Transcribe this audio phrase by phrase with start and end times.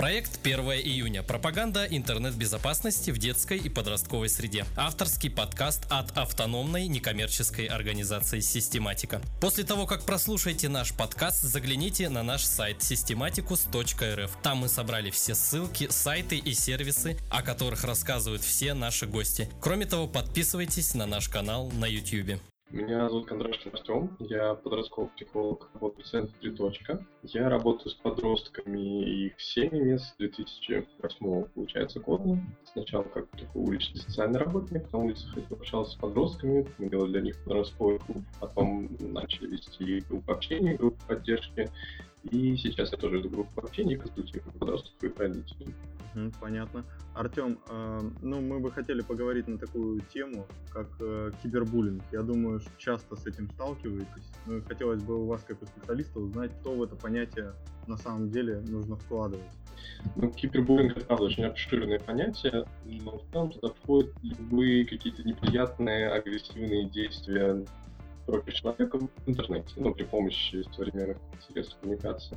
[0.00, 1.22] Проект 1 июня.
[1.22, 4.64] Пропаганда интернет-безопасности в детской и подростковой среде.
[4.74, 9.20] Авторский подкаст от автономной некоммерческой организации «Систематика».
[9.42, 14.30] После того, как прослушаете наш подкаст, загляните на наш сайт systematicus.rf.
[14.42, 19.50] Там мы собрали все ссылки, сайты и сервисы, о которых рассказывают все наши гости.
[19.60, 22.40] Кроме того, подписывайтесь на наш канал на YouTube.
[22.70, 26.50] Меня зовут Кондрашин Артем, я подростковый психолог работаю в центре «Три
[27.24, 32.38] Я работаю с подростками и их семьями с 2008 получается года.
[32.72, 37.20] Сначала как такой уличный социальный работник, на улицах я общался с подростками, мы делали для
[37.22, 41.68] них подростковый клуб, потом начали вести группу общения, группу поддержки,
[42.24, 45.74] и сейчас я тоже веду группу общения и консультирую подростков и родителей.
[46.40, 46.84] Понятно.
[47.14, 52.02] Артем, э, ну мы бы хотели поговорить на такую тему, как э, кибербуллинг.
[52.12, 54.30] Я думаю, что часто с этим сталкиваетесь.
[54.46, 57.52] Ну и хотелось бы у вас, как у специалиста, узнать, что в это понятие
[57.86, 59.44] на самом деле нужно вкладывать.
[60.16, 66.10] Ну, кибербуллинг это правда очень обширное понятие, но в целом туда входят любые какие-то неприятные,
[66.10, 67.64] агрессивные действия
[68.30, 72.36] против человека в интернете, ну, при помощи современных средств коммуникации.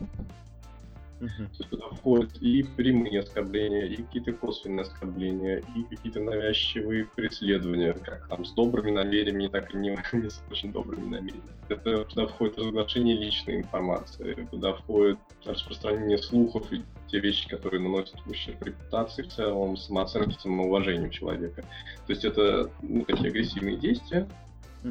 [1.20, 1.46] Uh-huh.
[1.46, 7.94] То есть туда входят и прямые оскорбления, и какие-то косвенные оскорбления, и какие-то навязчивые преследования,
[7.94, 11.50] как там с добрыми намерениями, так и не, не с очень добрыми намерениями.
[11.70, 18.16] Это туда входит разглашение личной информации, туда входит распространение слухов и те вещи, которые наносят
[18.26, 21.62] ущерб репутации в целом, самооценке, самоуважению человека.
[22.06, 24.28] То есть это ну, такие агрессивные действия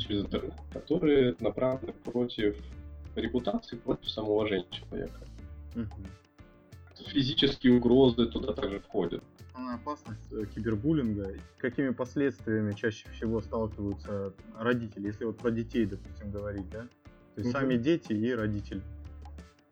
[0.01, 2.57] через интернет, которые направлены против
[3.15, 5.21] репутации, против самоуважения человека.
[5.75, 7.07] Угу.
[7.09, 9.23] Физические угрозы туда также входят.
[9.49, 16.31] Основная опасность э, кибербуллинга, какими последствиями чаще всего сталкиваются родители, если вот про детей, допустим,
[16.31, 16.83] говорить, да?
[17.35, 17.59] То есть угу.
[17.59, 18.83] сами дети и родители.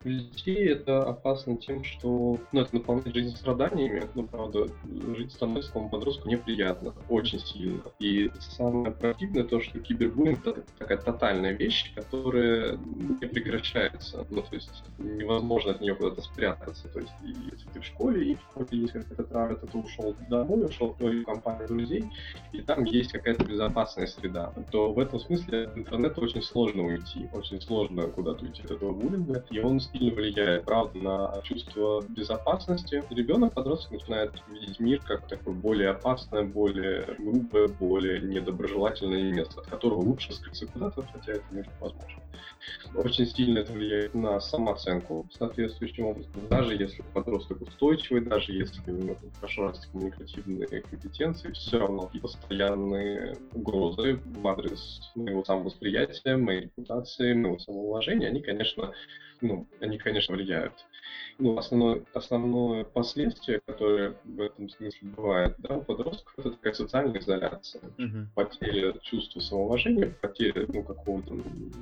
[0.03, 4.67] Для детей это опасно тем, что ну, это наполняет жизнь страданиями, но, правда,
[5.15, 7.81] жить становится такому подростку неприятно, очень сильно.
[7.99, 14.25] И самое противное то, что кибербуллинг— это такая тотальная вещь, которая не прекращается.
[14.29, 16.87] Ну, то есть невозможно от нее куда-то спрятаться.
[16.89, 20.15] То есть если ты в школе, и в школе есть какая-то травма, то ты ушел
[20.29, 22.05] домой, ушел в твою компанию друзей,
[22.53, 27.61] и там есть какая-то безопасная среда, то в этом смысле интернету очень сложно уйти, очень
[27.61, 33.03] сложно куда-то уйти от этого буллинга, и он сильно влияет, правда, на чувство безопасности.
[33.09, 39.67] Ребенок, подросток начинает видеть мир как такое более опасное, более грубое, более недоброжелательное место, от
[39.67, 42.17] которого лучше скрыться куда-то, хотя это не возможно.
[42.93, 46.31] Очень сильно это влияет на самооценку соответствующим образом.
[46.49, 53.35] Даже если подросток устойчивый, даже если у него хорошо развиты коммуникативные компетенции, все равно постоянные
[53.53, 58.93] угрозы в адрес моего самовосприятия, моей репутации, моего самоуважения, они, конечно,
[59.41, 60.73] ну, они, конечно, влияют.
[61.39, 67.19] Ну, основное, основное последствие, которое в этом смысле бывает, да, у подростков, это такая социальная
[67.19, 67.81] изоляция.
[67.97, 68.25] Uh-huh.
[68.35, 71.35] Потеря чувства самоуважения, потеря, ну, какого-то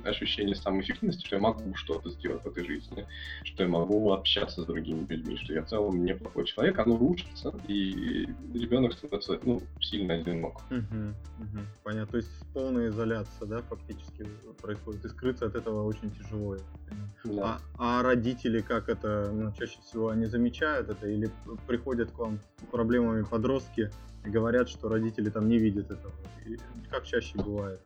[0.04, 3.06] ощущения самоэффективности, что я могу что-то сделать в этой жизни,
[3.44, 7.54] что я могу общаться с другими людьми, что я в целом неплохой человек, оно рушится,
[7.68, 10.60] и ребенок становится, ну, сильно одинок.
[10.70, 11.14] Uh-huh.
[11.38, 11.64] Uh-huh.
[11.82, 12.10] Понятно.
[12.12, 14.26] То есть полная изоляция, да, фактически
[14.62, 16.56] происходит, и скрыться от этого очень тяжело.
[17.24, 17.49] Да.
[17.50, 21.30] А, а родители как это, ну, чаще всего они замечают это или
[21.66, 23.90] приходят к вам с проблемами подростки
[24.24, 26.12] и говорят, что родители там не видят этого?
[26.46, 26.58] И
[26.90, 27.80] как чаще бывает?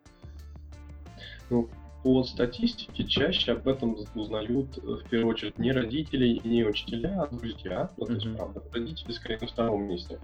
[1.51, 1.69] Ну,
[2.05, 7.23] по статистике чаще об этом узнают э, в первую очередь не родители и не учителя,
[7.23, 7.91] а друзья.
[7.97, 8.37] Ну, то есть, mm-hmm.
[8.37, 10.21] правда, родители скорее на втором месте.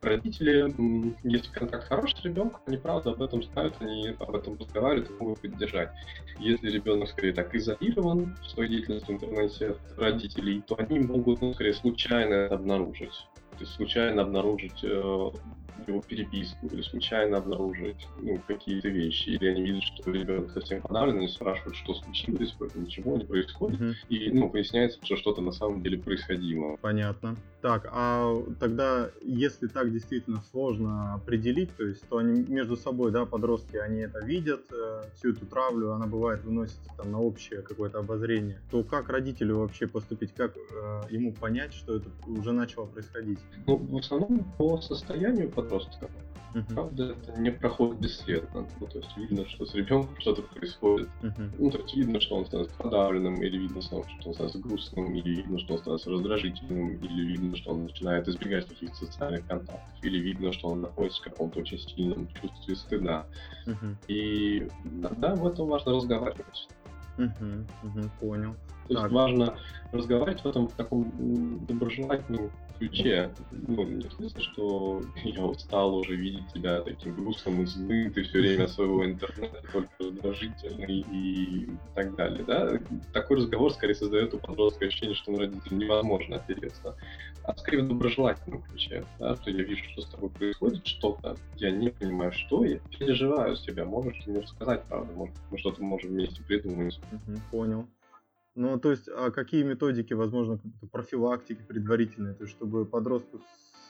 [0.00, 0.72] Родители,
[1.24, 5.14] если контакт хороший с ребенком, они правда об этом знают, они об этом разговаривают и
[5.14, 5.90] могут поддержать.
[6.38, 11.40] Если ребенок скорее так изолирован в своей деятельности в интернете от родителей, то они могут,
[11.40, 13.26] ну, скорее случайно это обнаружить.
[13.50, 15.30] То есть случайно обнаружить э,
[15.86, 21.18] его переписку или случайно обнаружить ну, какие-то вещи, или они видят, что ребенок совсем подавлен,
[21.18, 23.94] они спрашивают, что случилось, ничего не происходит, mm-hmm.
[24.08, 26.76] и ну, выясняется, что что-то на самом деле происходило.
[26.80, 27.36] Понятно.
[27.60, 33.24] Так, а тогда, если так действительно сложно определить, то есть, то они между собой, да,
[33.24, 38.00] подростки, они это видят, э, всю эту травлю, она бывает выносится там на общее какое-то
[38.00, 43.38] обозрение, то как родителю вообще поступить, как э, ему понять, что это уже начало происходить?
[43.66, 46.08] Ну, в основном по состоянию подростка.
[46.54, 46.72] Uh-huh.
[46.72, 48.64] Правда, это не проходит бесследно.
[48.78, 51.08] Ну, то есть видно, что с ребенком что-то происходит.
[51.20, 51.50] Uh-huh.
[51.58, 55.30] Ну, то есть видно, что он становится подавленным, или видно, что он становится грустным, или
[55.30, 60.18] видно, что он становится раздражительным, или видно, что он начинает избегать каких-то социальных контактов, или
[60.18, 63.26] видно, что он находится в каком-то очень сильном чувстве стыда.
[63.66, 63.96] Uh-huh.
[64.06, 66.68] И иногда об этом важно разговаривать.
[67.16, 68.54] Угу, угу, понял.
[68.88, 69.56] То есть важно
[69.92, 71.64] разговаривать в этом в таком
[71.96, 73.30] доброжелательном ключе.
[73.50, 78.22] Ну, не в смысле, что я устал уже видеть тебя таким грустным и злым, ты
[78.24, 82.44] все время своего интернета только раздражительный и так далее.
[82.44, 82.78] Да?
[83.12, 86.96] Такой разговор скорее создает у подростка ощущение, что на родителям невозможно опереться.
[87.44, 89.36] А скорее в доброжелательном ключе, да?
[89.36, 93.62] что я вижу, что с тобой происходит что-то, я не понимаю, что, я переживаю с
[93.62, 96.98] тебя, можешь ты мне рассказать, правда, может, мы что-то можем вместе придумать.
[97.12, 97.86] Угу, понял.
[98.54, 100.60] Ну, то есть, а какие методики, возможно,
[100.92, 103.40] профилактики предварительные, то есть, чтобы подростку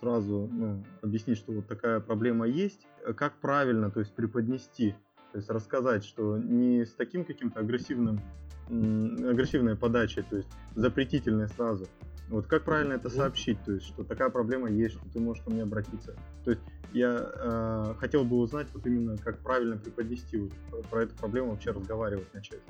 [0.01, 4.95] сразу ну, объяснить, что вот такая проблема есть, э, как правильно, то есть, преподнести,
[5.33, 8.21] то есть, рассказать, что не с таким каким-то агрессивным,
[8.69, 11.87] агрессивной подачей, то есть, запретительной сразу,
[12.31, 15.51] вот как правильно это сообщить, то есть, что такая проблема есть, что ты можешь ко
[15.51, 16.17] мне обратиться.
[16.45, 16.63] То есть
[16.95, 21.73] я э, хотел бы узнать вот именно, как правильно преподнести вот, про эту проблему вообще
[21.73, 22.61] разговаривать начать.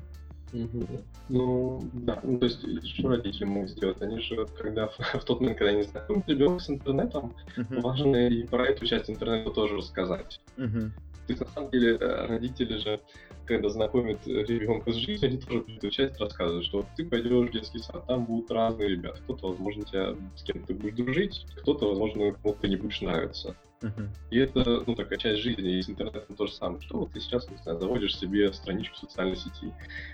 [1.29, 4.01] Ну, да, ну, то есть, что родители могут сделать?
[4.03, 7.81] Они же, когда в тот момент, когда они знакомят ребенка с интернетом, uh-huh.
[7.81, 10.41] важно и про эту часть интернета тоже рассказать.
[10.57, 10.91] Uh-huh.
[11.27, 13.01] То есть, на самом деле, э, родители же,
[13.47, 17.79] когда знакомят ребенка с жизнью, они тоже эту часть рассказывают, что ты пойдешь в детский
[17.79, 19.21] сад, там будут разные ребята.
[19.23, 23.57] Кто-то, возможно, тебя с кем-то будешь дружить, кто-то, возможно, кому-то не будешь нравиться.
[23.81, 24.09] Uh-huh.
[24.31, 26.81] И это, ну, такая часть жизни, и с интернетом то же самое.
[26.81, 29.73] Что вот ты сейчас, не знаю, заводишь себе страничку в социальной сети,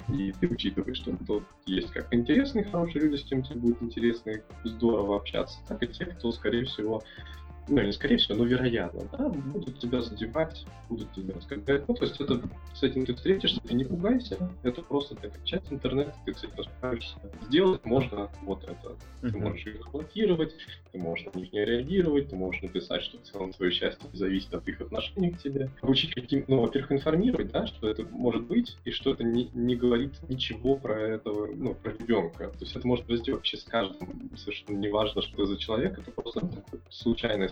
[0.08, 4.30] и ты учитываешь, что тут есть как интересные, хорошие люди, с кем тебе будет интересно
[4.30, 7.02] и здорово общаться, так и те, кто, скорее всего,
[7.68, 11.86] ну, не скорее всего, но вероятно, да, будут тебя задевать, будут тебя оскорблять.
[11.88, 12.40] Ну, то есть это,
[12.74, 16.64] с этим ты встретишься, ты не пугайся, это просто такая часть интернета, ты с этим
[16.64, 17.16] справишься.
[17.46, 18.96] Сделать можно вот это.
[19.20, 20.54] Ты можешь их блокировать,
[20.92, 24.52] ты можешь на них не реагировать, ты можешь написать, что в целом твое счастье зависит
[24.54, 25.70] от их отношений к тебе.
[25.82, 29.76] Учить каким, ну, во-первых, информировать, да, что это может быть, и что это не, не
[29.76, 32.48] говорит ничего про этого, ну, про ребенка.
[32.48, 36.40] То есть это может произойти вообще с каждым, совершенно неважно, что за человек, это просто
[36.40, 36.80] такое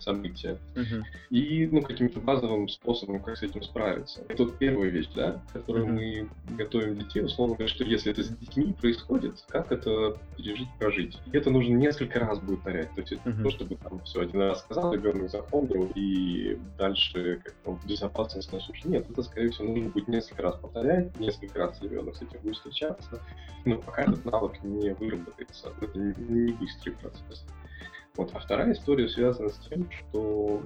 [0.03, 0.59] события.
[0.75, 1.03] Uh-huh.
[1.31, 4.23] И, ну, каким-то базовым способом, как с этим справиться.
[4.29, 6.29] Это вот первая вещь, да, которую uh-huh.
[6.49, 11.19] мы готовим детей, условно говоря, что если это с детьми происходит, как это пережить, прожить.
[11.33, 12.95] И это нужно несколько раз будет повторять.
[12.95, 17.41] То есть это не то, чтобы там все один раз сказал, ребенок запомнил, и дальше
[17.45, 18.89] как-то безопасность на суше.
[18.89, 22.57] Нет, это, скорее всего, нужно будет несколько раз повторять, несколько раз ребенок с этим будет
[22.57, 23.23] встречаться,
[23.65, 25.73] но пока этот навык не выработается.
[25.81, 27.45] Это не быстрый процесс.
[28.19, 28.33] Вот.
[28.35, 30.61] А вторая история связана с тем, что,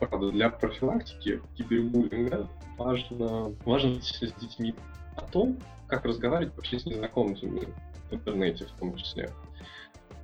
[0.00, 4.74] правда, для профилактики кибербуллинга важно, важно с детьми
[5.14, 5.58] о том,
[5.88, 7.68] как разговаривать вообще с незнакомцами
[8.10, 9.28] в интернете в том числе.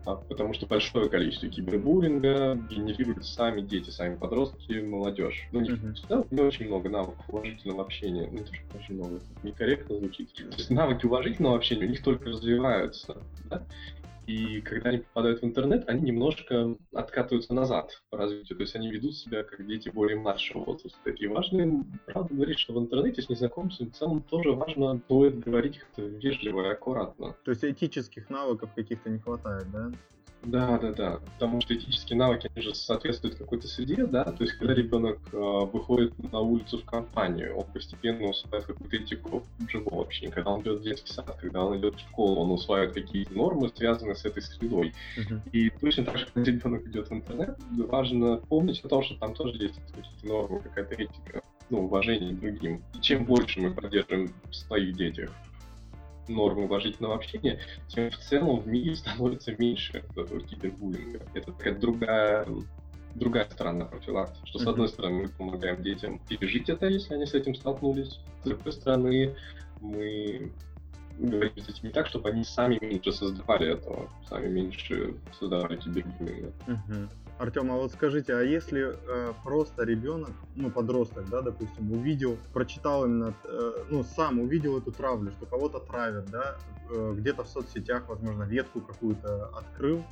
[0.06, 5.46] А, потому что большое количество кибербуллинга генерируют сами дети, сами подростки, молодежь.
[5.52, 6.06] Ну, не, uh-huh.
[6.08, 8.26] да, не очень много навыков уважительного общения.
[8.32, 10.32] Ну, это очень много, некорректно звучит.
[10.32, 13.19] То есть навыки уважительного общения у них только развиваются.
[13.50, 13.62] Да?
[14.31, 18.56] И когда они попадают в интернет, они немножко откатываются назад по развитию.
[18.56, 21.11] То есть они ведут себя как дети более младшего возраста.
[21.11, 25.79] И важно правда, говорить, что в интернете с незнакомцами в целом тоже важно будет говорить
[25.79, 27.35] как-то вежливо и аккуратно.
[27.44, 29.91] То есть этических навыков каких-то не хватает, да?
[30.42, 31.20] Да, да, да.
[31.34, 34.25] Потому что этические навыки, они же соответствуют какой-то среде, да.
[34.25, 39.42] То есть, когда ребенок э, выходит на улицу в компанию, он постепенно усваивает какую-то этику
[39.69, 40.32] живого общения.
[40.32, 43.70] Когда он идет в детский сад, когда он идет в школу, он усваивает какие-то нормы,
[43.75, 44.94] связанные с этой средой.
[45.16, 45.40] Uh-huh.
[45.52, 47.58] И точно так же, когда ребенок идет в интернет,
[47.88, 52.40] важно помнить о том, что там тоже есть какие-то нормы, какая-то этика, ну, уважение к
[52.40, 52.82] другим.
[52.94, 55.30] И чем больше мы поддерживаем в своих детях
[56.29, 61.21] нормы уважительного общения, тем в целом в мире становится меньше этого кибербуллинга.
[61.35, 62.47] Это такая другая
[63.15, 67.35] другая сторона профилактики, что, с одной стороны, мы помогаем детям пережить это, если они с
[67.35, 69.35] этим столкнулись, с другой стороны,
[69.81, 70.53] мы
[71.19, 76.53] говорим с детьми так, чтобы они сами меньше создавали этого, сами меньше создавали кибербуллинга.
[76.69, 77.09] uh
[77.40, 83.06] Артем, а вот скажите, а если э, просто ребенок, ну подросток, да, допустим, увидел, прочитал
[83.06, 86.59] именно, э, ну сам увидел эту травлю, что кого-то травят, да,
[86.90, 90.04] э, где-то в соцсетях, возможно, ветку какую-то открыл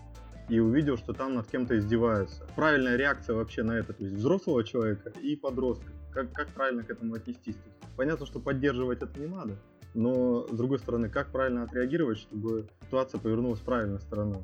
[0.49, 2.47] и увидел, что там над кем-то издеваются.
[2.57, 6.89] Правильная реакция вообще на это, то есть взрослого человека и подростка, как, как правильно к
[6.89, 7.59] этому отнестись?
[7.99, 9.59] Понятно, что поддерживать это не надо,
[9.93, 14.41] но с другой стороны, как правильно отреагировать, чтобы ситуация повернулась в правильной стороной?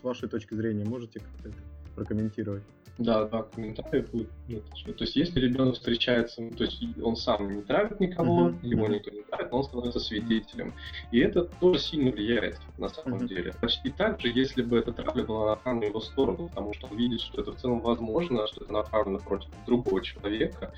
[0.00, 2.62] С вашей точки зрения, можете как-то это прокомментировать.
[2.98, 4.28] Да, да, комментарии будут.
[4.48, 8.66] Ну, то есть, если ребенок встречается, то есть он сам не травит никого, uh-huh.
[8.66, 10.74] его никто не травит, но он становится свидетелем.
[11.10, 13.28] И это тоже сильно влияет на самом uh-huh.
[13.28, 13.54] деле.
[13.60, 16.96] Почти так же, если бы эта травля была направлена в его сторону, потому что он
[16.96, 20.72] видит, что это в целом возможно, что это направлено против другого человека,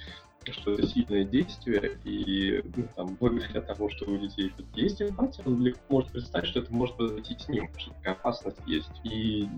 [0.52, 5.62] что это сильное действие, и ну, там, благодаря тому, что у детей есть эмпатия, он
[5.62, 8.90] легко может представить, что это может произойти с ним, что такая опасность есть.
[9.04, 9.48] И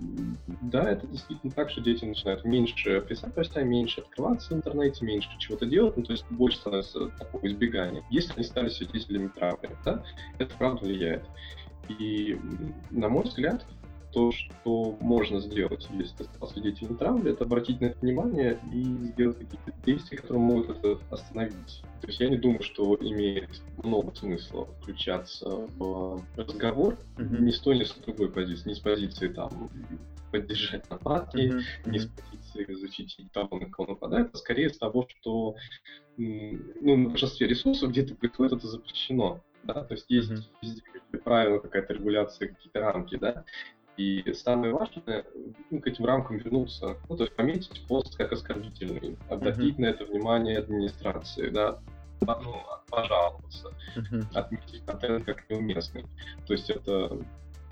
[0.61, 5.29] да, это действительно так, что дети начинают меньше писать постя, меньше открываться в интернете, меньше
[5.39, 8.03] чего-то делать, ну, то есть больше становится такого избегания.
[8.09, 10.03] Если они стали свидетелями травмы, да,
[10.37, 11.25] это правда влияет.
[11.89, 12.37] И,
[12.91, 13.65] на мой взгляд,
[14.17, 18.83] то, что можно сделать, если ты стал свидетелем травли, это обратить на это внимание и
[19.11, 21.83] сделать какие-то действия, которые могут это остановить.
[22.01, 25.47] То есть я не думаю, что имеет много смысла включаться
[25.77, 27.41] в разговор mm-hmm.
[27.41, 28.69] ни с той, ни с другой позиции.
[28.69, 29.69] Не с позиции там
[30.31, 31.91] поддержать нападки, mm-hmm.
[31.91, 35.55] не с позиции защитить того, на кого нападает, а скорее с того, что
[36.17, 39.43] ну, на большинстве ресурсов где-то происходит это запрещено.
[39.63, 39.83] Да?
[39.83, 40.43] То есть есть mm-hmm.
[40.63, 40.81] везде
[41.23, 43.43] правила, какая-то регуляция, какие-то рамки, да,
[43.97, 45.25] и самое важное,
[45.69, 49.81] ну, к этим рамкам вернуться, ну, то есть пометить пост как оскорбительный, обратить uh-huh.
[49.81, 51.79] на это внимание администрации, да,
[52.21, 52.55] ну,
[52.89, 54.23] пожаловаться, uh-huh.
[54.33, 56.05] отметить контент как неуместный.
[56.45, 57.17] То есть это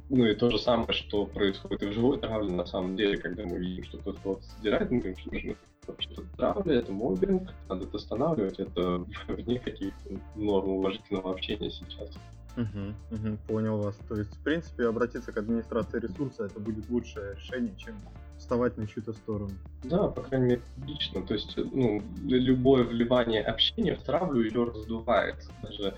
[0.10, 3.44] ну и то же самое, что происходит и в живой травле, на самом деле, когда
[3.44, 5.56] мы видим, что кто-то вот задирает, мы говорим, что нужно
[5.88, 12.12] вообще-то травля, это мобинг, надо это останавливать, это вне каких-то норм уважительного общения сейчас.
[12.58, 13.96] Угу, угу, понял вас.
[14.08, 17.96] То есть, в принципе, обратиться к администрации ресурса это будет лучшее решение, чем
[18.38, 19.52] вставать на чью-то сторону.
[19.84, 21.22] Да, по крайней мере, лично.
[21.22, 25.36] То есть, ну, любое вливание общения в травлю ее раздувает.
[25.62, 25.96] Даже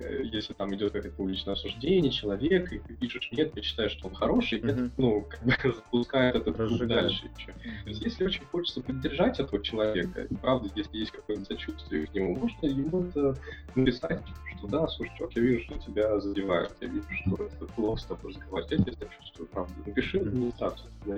[0.00, 4.08] э, если там идет какое-то публичное осуждение человека, и ты пишешь нет, ты считаешь, что
[4.08, 4.70] он хороший, mm-hmm.
[4.70, 7.52] это, ну, как бы запускает этот круг дальше еще.
[7.52, 12.14] То есть, если очень хочется поддержать этого человека, и правда, если есть какое-то сочувствие к
[12.14, 13.36] нему, можно ему это
[13.74, 14.22] написать,
[14.56, 18.04] что да, слушай, чувак, я вижу, что тебя задевают, я вижу, что это плохо с
[18.04, 19.72] тобой разговаривать, я тебя чувствую, правда.
[19.86, 21.16] Напиши администрацию, я,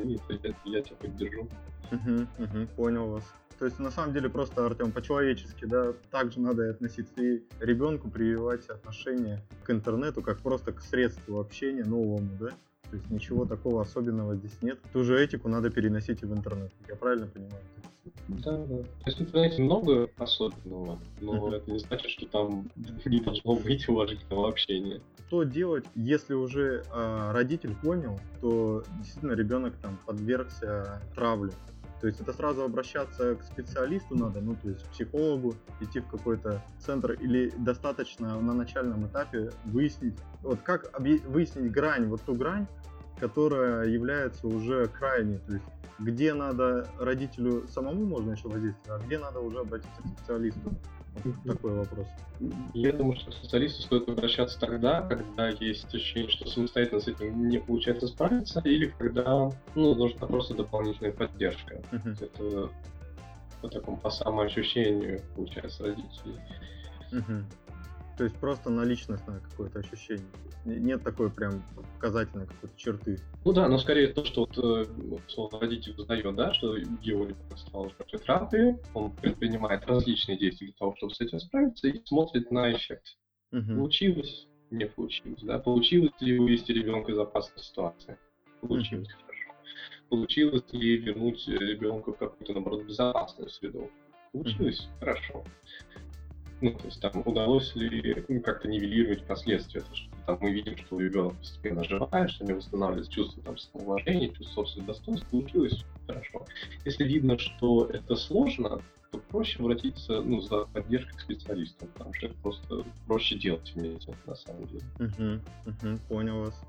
[0.65, 1.49] я тебя поддержу.
[1.91, 3.25] Угу, угу, понял вас.
[3.59, 8.11] То есть, на самом деле, просто, Артем, по-человечески, да, также надо и относиться и ребенку
[8.11, 12.49] прививать отношение к интернету, как просто к средству общения новому, да?
[12.91, 14.79] То есть ничего такого особенного здесь нет.
[14.93, 16.73] Ту же этику надо переносить и в интернет.
[16.89, 17.63] Я правильно понимаю?
[18.29, 18.83] Да, да.
[18.83, 22.71] То есть в интернете много особенного, но это не значит, что там
[23.05, 25.01] не должно быть уважительного общения.
[25.27, 31.53] Что делать, если уже э, родитель понял, то действительно ребенок там подвергся травле?
[32.01, 36.07] То есть это сразу обращаться к специалисту надо, ну то есть к психологу, идти в
[36.07, 42.67] какой-то центр или достаточно на начальном этапе выяснить, вот как выяснить грань, вот ту грань,
[43.19, 45.65] которая является уже крайней, то есть
[46.01, 50.73] где надо родителю самому можно еще воздействовать, а где надо уже обратиться к специалисту.
[51.45, 52.07] Такой вопрос.
[52.73, 57.49] Я думаю, что к специалисту стоит обращаться тогда, когда есть ощущение, что самостоятельно с этим
[57.49, 61.83] не получается справиться, или когда ну, нужна просто дополнительная поддержка.
[61.91, 62.25] Uh-huh.
[62.25, 62.71] Это
[63.61, 66.39] по такому по самоощущению получается родителей.
[67.13, 67.45] Uh-huh.
[68.21, 70.27] То есть просто на личностное какое-то ощущение.
[70.67, 71.63] Нет такой прям
[71.95, 73.19] показательной какой-то черты.
[73.47, 74.85] Ну да, но скорее то, что вот, э,
[75.27, 80.77] условно, родитель узнает, да, что его ребенок стал жертвой травмы, он предпринимает различные действия для
[80.77, 83.17] того, чтобы с этим справиться, и смотрит на эффект.
[83.53, 83.75] Угу.
[83.75, 88.19] Получилось, не получилось, да, получилось ли вывести ребенка из опасной ситуации?
[88.61, 89.17] Получилось, угу.
[89.25, 89.55] хорошо.
[90.11, 93.91] Получилось ли вернуть ребенка в какую-то, наоборот, безопасную среду?
[94.33, 94.99] Получилось, угу.
[94.99, 95.45] хорошо.
[96.61, 99.81] Ну, то есть там удалось ли ну, как-то нивелировать последствия.
[99.81, 103.57] То, что там мы видим, что ребенок постепенно оживает, что у него восстанавливается чувство там,
[103.57, 106.47] самоуважения, чувство собственного достоинства, получилось хорошо.
[106.85, 112.27] Если видно, что это сложно, то проще обратиться ну, за поддержкой к специалистам, потому что
[112.27, 114.85] это просто проще делать вместе, на самом деле.
[114.99, 116.63] Угу, угу, понял вас.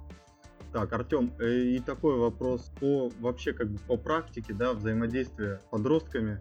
[0.72, 6.40] Так, Артем, э, и такой вопрос по вообще как бы по практике, да, взаимодействия подростками,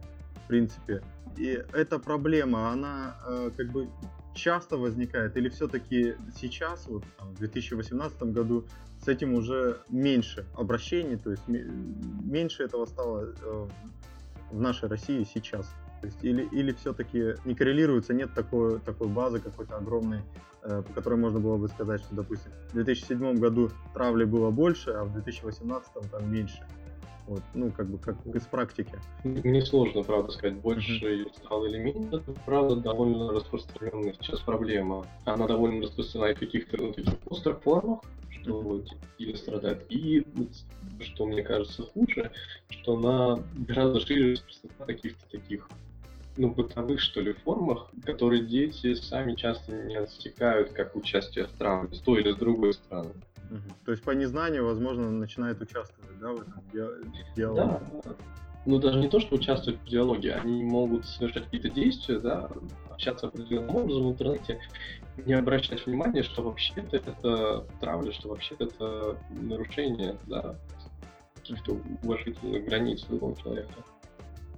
[0.50, 1.02] принципе.
[1.36, 3.88] И эта проблема, она э, как бы
[4.34, 8.64] часто возникает или все-таки сейчас, вот там, в 2018 году,
[9.04, 13.68] с этим уже меньше обращений, то есть меньше этого стало э,
[14.50, 15.66] в нашей России сейчас?
[16.00, 20.20] То есть или, или все-таки не коррелируется, нет такой, такой базы какой-то огромной,
[20.62, 24.90] э, по которой можно было бы сказать, что, допустим, в 2007 году травли было больше,
[24.90, 26.66] а в 2018 там меньше.
[27.30, 28.92] Вот, ну, как бы, как из практики.
[29.22, 31.36] Мне сложно, правда, сказать, больше uh-huh.
[31.36, 32.16] стало или меньше.
[32.16, 35.06] Это, правда, довольно распространенная сейчас проблема.
[35.26, 38.96] Она довольно распространена в каких-то ну, таких острых формах, что uh-huh.
[39.18, 39.86] или страдает.
[39.90, 40.26] И,
[40.98, 42.32] что мне кажется хуже,
[42.68, 45.68] что она гораздо шире распространена в каких-то таких
[46.40, 51.94] ну, бытовых, что ли, формах, которые дети сами часто не отсекают как участие в травме
[51.94, 53.10] с той или с другой стороны.
[53.50, 53.74] Угу.
[53.84, 56.62] То есть по незнанию, возможно, начинает участвовать, да, в этом
[57.36, 57.62] диалоге?
[57.62, 57.80] Да,
[58.64, 62.48] ну, даже не то, что участвовать в диалоге, они могут совершать какие-то действия, да,
[62.90, 64.60] общаться определенным образом в интернете,
[65.26, 70.56] не обращать внимания, что вообще-то это травля, что вообще-то это нарушение, да,
[71.34, 73.72] каких-то уважительных границ другого человека.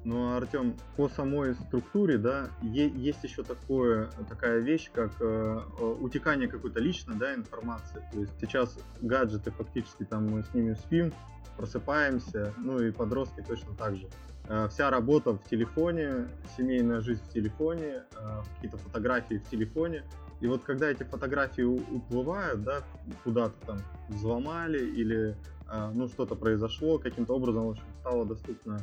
[0.05, 5.61] Ну, Артем, по самой структуре, да, есть еще такое, такая вещь, как э,
[6.01, 8.05] утекание какой-то личной, да, информации.
[8.13, 11.13] То есть сейчас гаджеты фактически там мы с ними спим,
[11.57, 14.09] просыпаемся, ну и подростки точно так же.
[14.49, 20.03] Э, вся работа в телефоне, семейная жизнь в телефоне, э, какие-то фотографии в телефоне.
[20.41, 22.83] И вот когда эти фотографии уплывают, да,
[23.23, 23.79] куда-то там
[24.09, 25.35] взломали или э,
[25.95, 28.81] ну что-то произошло, каким-то образом в общем, стало доступно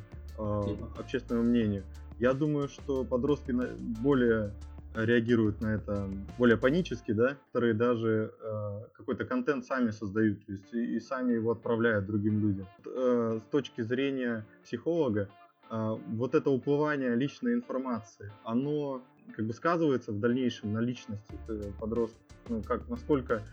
[0.97, 1.83] общественному мнению.
[2.19, 3.53] Я думаю, что подростки
[4.01, 4.53] более
[4.93, 10.73] реагируют на это более панически, да, которые даже э, какой-то контент сами создают, то есть
[10.73, 12.67] и, и сами его отправляют другим людям.
[12.85, 15.29] Э, с точки зрения психолога,
[15.69, 19.01] э, вот это уплывание личной информации, оно
[19.35, 22.28] как бы сказывается в дальнейшем на личности э, подростков ну,
[22.67, 23.43] как, насколько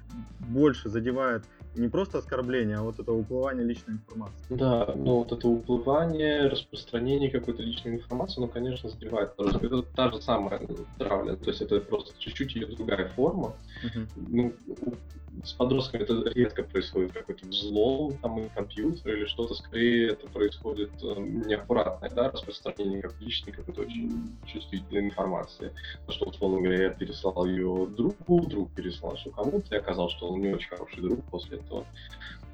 [0.40, 4.45] больше задевает не просто оскорбление, а вот это уплывание личной информации.
[4.50, 9.33] Да, ну вот это уплывание, распространение какой-то личной информации, ну, конечно, задевает.
[9.38, 10.61] Это та же самая
[10.99, 13.55] травля, то есть это просто чуть-чуть ее другая форма.
[13.85, 14.07] Uh-huh.
[14.16, 14.52] Ну,
[15.45, 20.90] с подростками это редко происходит какой-то взлом там и компьютер или что-то, скорее это происходит
[21.02, 25.73] э, неаккуратное, да, распространение как личной какой-то очень чувствительной информации.
[26.07, 30.28] То, что, условно говоря, я переслал ее другу, друг переслал еще кому-то, и оказалось, что
[30.28, 31.85] он не очень хороший друг после этого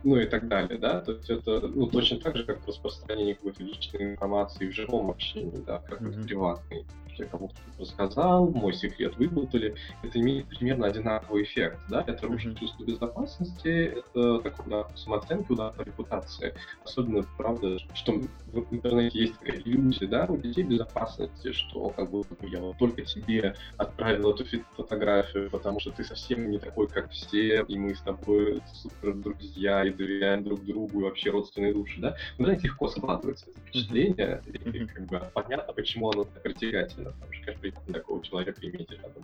[0.04, 3.62] ну и так далее, да, то есть это, ну, точно так же, как распространение какой-то
[3.62, 6.24] личной информации в живом общении, да, как mm-hmm.
[6.24, 6.84] приватной
[7.18, 12.84] я кому-то рассказал, мой секрет выболтали, это имеет примерно одинаковый эффект, да, это рушит чувство
[12.84, 16.54] безопасности, это такой удар по самооценке, удар по репутации.
[16.84, 18.20] Особенно, правда, что
[18.52, 23.02] в интернете есть такая иллюзия, да, у детей безопасности, что как бы я вот только
[23.02, 24.44] тебе отправил эту
[24.76, 29.84] фотографию, потому что ты совсем не такой, как все, и мы с тобой супер друзья,
[29.84, 32.16] и доверяем друг другу, и вообще родственные души, да.
[32.36, 37.92] В интернете легко складывается это впечатление, и как бы понятно, почему оно так притягательно потому
[37.92, 39.22] такого человека иметь рядом.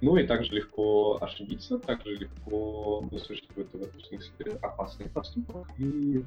[0.00, 6.22] Ну и также легко ошибиться, также легко совершить какой-то в этом смысле опасный поступок и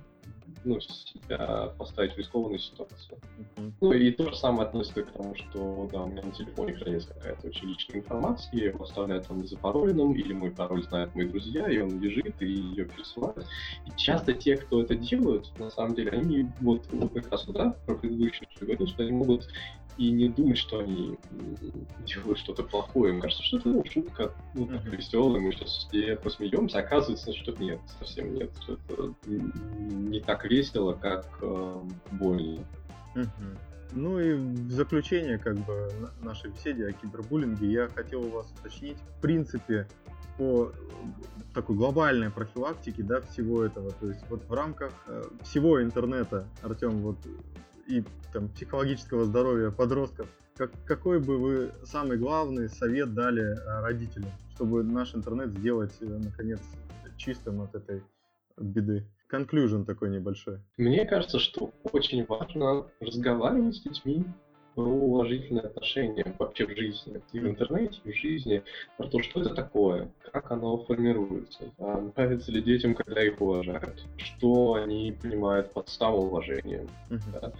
[0.63, 3.19] ну, себя поставить в рискованную ситуацию.
[3.57, 3.73] Mm-hmm.
[3.81, 7.13] Ну и то же самое относится к тому, что да, у меня на телефоне хранится
[7.13, 11.69] какая-то очень личная информация, я его оставляю там незапароленным, или мой пароль знают мои друзья,
[11.69, 13.45] и он лежит, и ее пересылают.
[13.85, 17.75] И часто те, кто это делают, на самом деле, они вот, вот как раз да,
[17.85, 19.47] про предыдущее, что говорил, что они могут
[19.99, 21.17] и не думать, что они
[22.05, 23.11] делают что-то плохое.
[23.11, 27.51] Мне кажется, что это ну, шутка, ну, так веселая, мы сейчас все посмеемся, оказывается, что
[27.59, 29.13] нет, совсем нет, что это
[30.09, 32.65] не так весело, как э, больно.
[33.91, 35.89] Ну и в заключение как бы
[36.21, 39.87] нашей беседе о кибербуллинге я хотел у вас уточнить, в принципе,
[40.37, 40.71] по
[41.53, 43.91] такой глобальной профилактике, да, всего этого.
[43.91, 47.17] То есть вот в рамках э, всего интернета, Артем, вот
[47.87, 54.29] и там, психологического здоровья подростков, как, какой бы вы самый главный совет дали э, родителям,
[54.53, 56.59] чтобы наш интернет сделать, э, наконец,
[57.17, 58.03] чистым от этой
[58.57, 59.07] беды?
[59.29, 60.57] Конклюжен такой небольшой.
[60.77, 64.25] Мне кажется, что очень важно разговаривать с детьми
[64.73, 68.63] про уважительное отношение вообще в жизни, и в интернете, и в жизни,
[68.97, 74.03] про то, что это такое, как оно формируется, а нравится ли детям, когда их уважают,
[74.17, 76.89] что они понимают под самоуважением.
[77.09, 77.31] Uh-huh.
[77.33, 77.51] Да?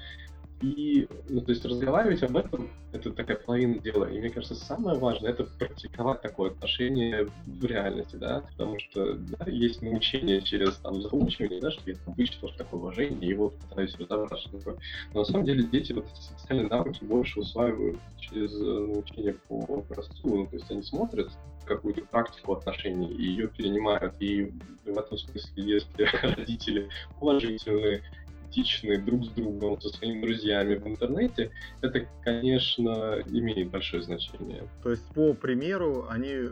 [0.61, 4.05] И, ну, то есть разговаривать об этом, это такая половина дела.
[4.05, 9.45] И мне кажется, самое важное это практиковать такое отношение в реальности, да, потому что да,
[9.49, 13.55] есть научение через там заучивание, да, что я там вычитал, что такое уважение, и вот
[13.69, 14.77] пытаюсь разобраться, что такое.
[15.13, 19.83] Но на самом деле дети вот эти социальные навыки больше усваивают через э, научение по
[19.89, 21.29] образцу, ну, то есть они смотрят
[21.69, 24.15] какую-то практику отношений и ее перенимают.
[24.19, 24.51] И
[24.85, 26.03] в этом смысле, если
[26.35, 26.89] родители
[27.21, 28.03] уважительные,
[28.49, 34.67] токсичны друг с другом, со своими друзьями в интернете, это, конечно, имеет большое значение.
[34.83, 36.49] То есть, по примеру, они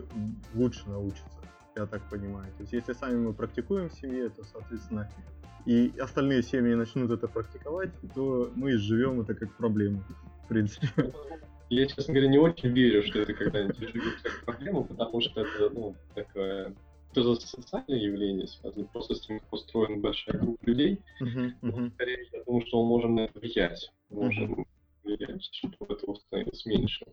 [0.54, 1.40] лучше научатся,
[1.76, 2.46] я так понимаю.
[2.56, 5.10] То есть, если сами мы практикуем в семье, то, соответственно,
[5.66, 10.02] и остальные семьи начнут это практиковать, то мы изживем это как проблему,
[10.44, 11.12] в принципе.
[11.70, 15.68] Я, честно говоря, не очень верю, что это когда-нибудь изживется как проблему, потому что это,
[15.70, 16.74] ну, такое
[17.26, 21.00] это социальное явление связано просто с тем, как устроена большая группа людей.
[21.20, 21.90] Uh-huh, uh-huh.
[21.94, 23.90] Скорее, я думаю, что мы можем на это влиять.
[24.10, 24.66] Мы можем uh-huh.
[25.04, 27.06] влиять, чтобы этого становилось меньше.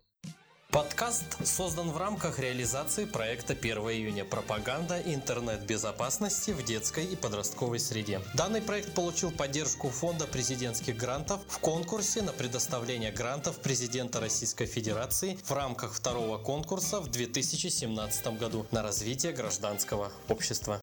[0.76, 8.20] Подкаст создан в рамках реализации проекта 1 июня «Пропаганда интернет-безопасности в детской и подростковой среде».
[8.34, 15.40] Данный проект получил поддержку Фонда президентских грантов в конкурсе на предоставление грантов президента Российской Федерации
[15.46, 20.74] в рамках второго конкурса в 2017 году на развитие гражданского общества.